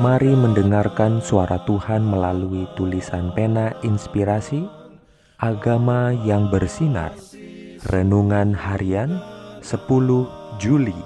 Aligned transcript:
Mari 0.00 0.32
mendengarkan 0.32 1.20
suara 1.20 1.60
Tuhan 1.68 2.00
melalui 2.00 2.64
tulisan 2.80 3.28
pena 3.36 3.76
inspirasi 3.84 4.64
Agama 5.36 6.16
yang 6.24 6.48
bersinar. 6.48 7.12
Renungan 7.92 8.56
harian 8.56 9.20
10 9.60 9.84
Juli 10.56 10.96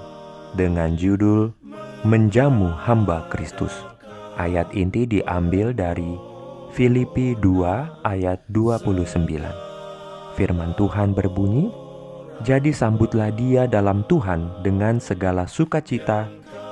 Dengan 0.55 0.95
judul 0.95 1.51
Menjamu 2.07 2.71
Hamba 2.71 3.27
Kristus. 3.27 3.75
Ayat 4.39 4.71
inti 4.71 5.03
diambil 5.03 5.75
dari 5.75 6.15
Filipi 6.71 7.35
2 7.43 8.07
ayat 8.07 8.39
29 8.55 9.27
Firman 10.39 10.71
Tuhan 10.79 11.11
berbunyi 11.11 11.67
Jadi 12.39 12.71
sambutlah 12.71 13.35
dia 13.35 13.67
dalam 13.67 14.07
Tuhan 14.07 14.63
dengan 14.63 15.03
segala 15.03 15.43
sukacita 15.43 16.31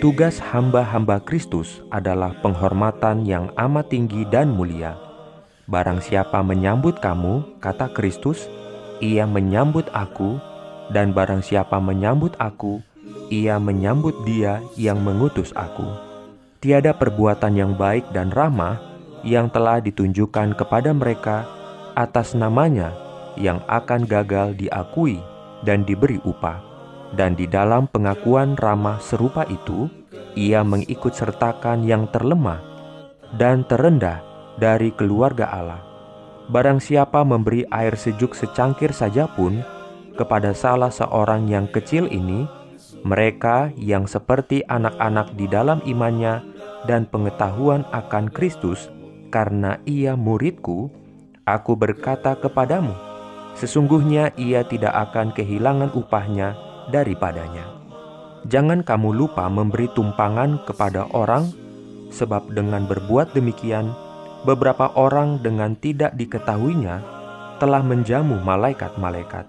Tugas 0.00 0.40
hamba-hamba 0.40 1.20
Kristus 1.20 1.84
adalah 1.92 2.32
penghormatan 2.40 3.28
yang 3.28 3.52
amat 3.52 3.92
tinggi 3.92 4.24
dan 4.32 4.48
mulia. 4.48 4.96
Barang 5.68 6.00
siapa 6.00 6.40
menyambut 6.40 7.04
kamu, 7.04 7.60
kata 7.60 7.92
Kristus, 7.92 8.48
ia 9.04 9.28
menyambut 9.28 9.92
aku, 9.92 10.40
dan 10.88 11.12
barang 11.12 11.44
siapa 11.44 11.76
menyambut 11.84 12.32
aku, 12.40 12.80
ia 13.28 13.60
menyambut 13.60 14.16
dia 14.24 14.64
yang 14.72 15.04
mengutus 15.04 15.52
aku. 15.52 15.84
Tiada 16.64 16.96
perbuatan 16.96 17.60
yang 17.60 17.76
baik 17.76 18.08
dan 18.16 18.32
ramah 18.32 18.80
yang 19.20 19.52
telah 19.52 19.84
ditunjukkan 19.84 20.56
kepada 20.56 20.96
mereka 20.96 21.44
atas 21.92 22.32
namanya 22.32 22.96
yang 23.36 23.60
akan 23.68 24.08
gagal 24.08 24.56
diakui 24.56 25.20
dan 25.60 25.84
diberi 25.84 26.16
upah 26.24 26.69
dan 27.14 27.34
di 27.34 27.50
dalam 27.50 27.90
pengakuan 27.90 28.54
ramah 28.54 29.02
serupa 29.02 29.42
itu, 29.50 29.90
ia 30.38 30.62
mengikut 30.62 31.10
sertakan 31.10 31.82
yang 31.82 32.06
terlemah 32.14 32.62
dan 33.34 33.66
terendah 33.66 34.22
dari 34.58 34.94
keluarga 34.94 35.50
Allah. 35.50 35.82
Barang 36.50 36.82
siapa 36.82 37.22
memberi 37.22 37.62
air 37.70 37.94
sejuk 37.94 38.34
secangkir 38.34 38.90
saja 38.90 39.30
pun 39.30 39.62
kepada 40.18 40.50
salah 40.54 40.90
seorang 40.90 41.46
yang 41.46 41.70
kecil 41.70 42.10
ini, 42.10 42.46
mereka 43.06 43.70
yang 43.78 44.04
seperti 44.04 44.66
anak-anak 44.66 45.32
di 45.38 45.46
dalam 45.46 45.78
imannya 45.86 46.42
dan 46.84 47.06
pengetahuan 47.06 47.86
akan 47.94 48.28
Kristus, 48.30 48.90
karena 49.30 49.78
ia 49.86 50.18
muridku, 50.18 50.90
aku 51.46 51.78
berkata 51.78 52.34
kepadamu, 52.34 52.92
sesungguhnya 53.54 54.34
ia 54.34 54.66
tidak 54.66 55.10
akan 55.10 55.30
kehilangan 55.30 55.94
upahnya 55.94 56.69
daripadanya. 56.90 57.80
Jangan 58.50 58.82
kamu 58.82 59.14
lupa 59.14 59.46
memberi 59.46 59.86
tumpangan 59.94 60.64
kepada 60.66 61.06
orang, 61.14 61.48
sebab 62.10 62.50
dengan 62.50 62.88
berbuat 62.88 63.36
demikian, 63.36 63.92
beberapa 64.42 64.90
orang 64.96 65.38
dengan 65.44 65.76
tidak 65.76 66.16
diketahuinya 66.16 67.04
telah 67.60 67.84
menjamu 67.84 68.40
malaikat-malaikat. 68.40 69.44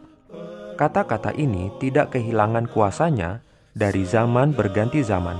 Kata-kata 0.75 1.31
ini 1.38 1.72
tidak 1.79 2.13
kehilangan 2.18 2.68
kuasanya 2.68 3.40
dari 3.72 4.03
zaman 4.03 4.52
berganti 4.52 5.00
zaman. 5.00 5.40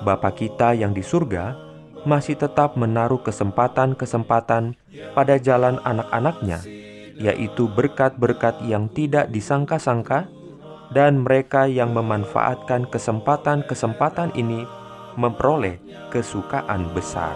Bapa 0.00 0.32
kita 0.32 0.72
yang 0.72 0.96
di 0.96 1.04
surga 1.04 1.52
masih 2.08 2.40
tetap 2.40 2.80
menaruh 2.80 3.20
kesempatan-kesempatan 3.20 4.72
pada 5.12 5.36
jalan 5.36 5.76
anak-anaknya, 5.84 6.64
yaitu 7.20 7.68
berkat-berkat 7.68 8.64
yang 8.64 8.88
tidak 8.88 9.28
disangka-sangka 9.28 10.24
dan 10.90 11.22
mereka 11.22 11.70
yang 11.70 11.94
memanfaatkan 11.94 12.90
kesempatan-kesempatan 12.90 14.34
ini 14.34 14.66
memperoleh 15.14 15.78
kesukaan 16.10 16.90
besar. 16.94 17.34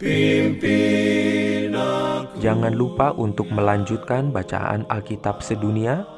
Pimpin. 0.00 1.76
Jangan 2.38 2.70
lupa 2.72 3.10
untuk 3.12 3.50
melanjutkan 3.52 4.32
bacaan 4.32 4.88
Alkitab 4.88 5.44
sedunia. 5.44 6.17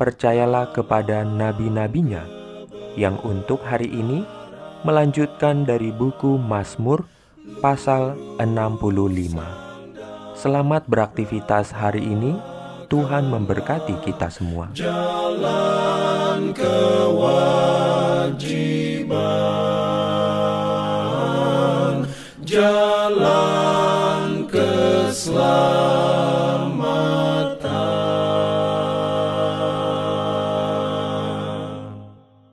Percayalah 0.00 0.72
kepada 0.72 1.20
nabi-nabinya 1.22 2.24
yang 2.96 3.20
untuk 3.22 3.60
hari 3.64 3.88
ini 3.92 4.24
melanjutkan 4.82 5.68
dari 5.68 5.92
buku 5.92 6.40
Mazmur 6.40 7.04
pasal 7.60 8.16
65. 8.40 9.36
Selamat 10.34 10.82
beraktivitas 10.88 11.70
hari 11.70 12.02
ini. 12.02 12.34
Tuhan 12.92 13.24
memberkati 13.32 14.04
kita 14.04 14.28
semua. 14.28 14.68
Jalan 14.76 16.52
kewajiban 16.52 17.52